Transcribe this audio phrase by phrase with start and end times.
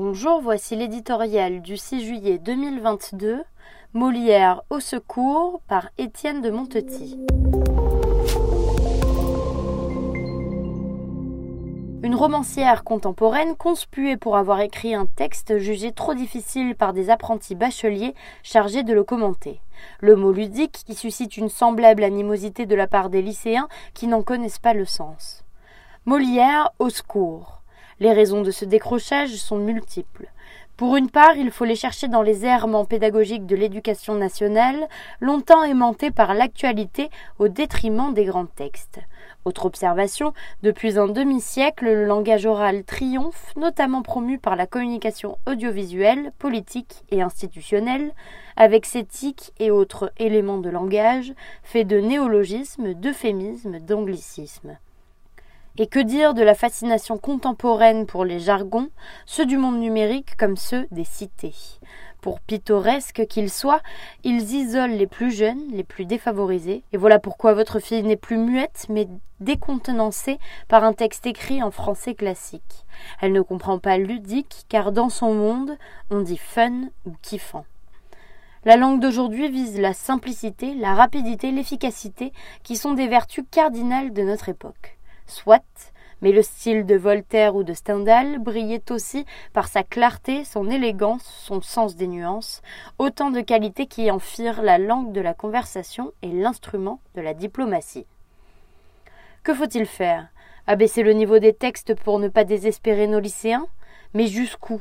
[0.00, 3.42] Bonjour, voici l'éditorial du 6 juillet 2022,
[3.94, 7.18] Molière au secours par Étienne de Montetit.
[12.04, 17.56] Une romancière contemporaine conspuée pour avoir écrit un texte jugé trop difficile par des apprentis
[17.56, 19.60] bacheliers chargés de le commenter.
[19.98, 24.22] Le mot ludique qui suscite une semblable animosité de la part des lycéens qui n'en
[24.22, 25.44] connaissent pas le sens.
[26.06, 27.57] Molière au secours.
[28.00, 30.28] Les raisons de ce décrochage sont multiples.
[30.76, 34.86] Pour une part, il faut les chercher dans les errements pédagogiques de l'éducation nationale,
[35.20, 39.00] longtemps aimantés par l'actualité au détriment des grands textes.
[39.44, 46.30] Autre observation, depuis un demi-siècle, le langage oral triomphe, notamment promu par la communication audiovisuelle,
[46.38, 48.12] politique et institutionnelle,
[48.56, 51.32] avec ses tics et autres éléments de langage,
[51.64, 54.78] faits de néologismes, d'euphémismes, d'anglicismes.
[55.80, 58.90] Et que dire de la fascination contemporaine pour les jargons,
[59.26, 61.54] ceux du monde numérique comme ceux des cités
[62.20, 63.80] Pour pittoresques qu'ils soient,
[64.24, 68.38] ils isolent les plus jeunes, les plus défavorisés, et voilà pourquoi votre fille n'est plus
[68.38, 69.06] muette, mais
[69.38, 72.84] décontenancée par un texte écrit en français classique.
[73.20, 75.78] Elle ne comprend pas ludique, car dans son monde,
[76.10, 77.66] on dit fun ou kiffant.
[78.64, 82.32] La langue d'aujourd'hui vise la simplicité, la rapidité, l'efficacité,
[82.64, 84.97] qui sont des vertus cardinales de notre époque.
[85.28, 90.70] Soit, mais le style de Voltaire ou de Stendhal brillait aussi par sa clarté, son
[90.70, 92.62] élégance, son sens des nuances,
[92.98, 97.34] autant de qualités qui en firent la langue de la conversation et l'instrument de la
[97.34, 98.06] diplomatie.
[99.42, 100.28] Que faut-il faire?
[100.66, 103.66] Abaisser le niveau des textes pour ne pas désespérer nos lycéens?
[104.14, 104.80] Mais jusqu'où?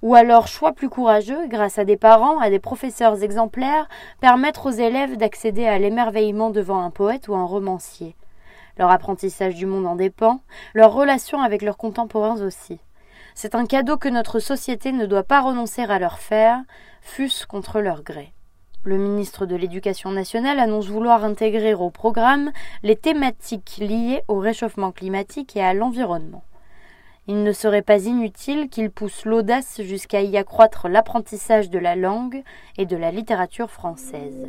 [0.00, 3.88] Ou alors, choix plus courageux, grâce à des parents, à des professeurs exemplaires,
[4.20, 8.16] permettre aux élèves d'accéder à l'émerveillement devant un poète ou un romancier?
[8.78, 10.40] Leur apprentissage du monde en dépend,
[10.74, 12.80] leur relation avec leurs contemporains aussi.
[13.34, 16.60] C'est un cadeau que notre société ne doit pas renoncer à leur faire,
[17.00, 18.32] fût-ce contre leur gré.
[18.84, 22.50] Le ministre de l'Éducation nationale annonce vouloir intégrer au programme
[22.82, 26.42] les thématiques liées au réchauffement climatique et à l'environnement.
[27.28, 32.42] Il ne serait pas inutile qu'il pousse l'audace jusqu'à y accroître l'apprentissage de la langue
[32.76, 34.48] et de la littérature française.